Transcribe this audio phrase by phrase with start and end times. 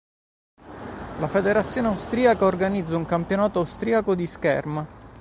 [1.19, 4.87] La federazione austriaca organizza un Campionato austriaco di scherma.